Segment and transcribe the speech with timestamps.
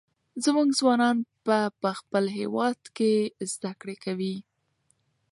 [0.43, 3.11] زموږ ځوانان به په خپل هېواد کې
[3.51, 4.35] زده کړې کوي.